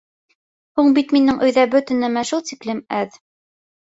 —Һуң 0.79 0.87
бит 0.95 1.13
минең 1.17 1.43
өйҙә 1.49 1.67
бөтә 1.75 1.99
нәмә 1.99 2.25
шул 2.31 2.45
тиклем 2.53 2.85
әҙ... 3.03 3.25